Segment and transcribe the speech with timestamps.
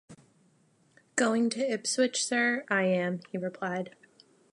[1.15, 3.95] ‘Going to Ipswich, Sir?’ ‘I am,’ he replied.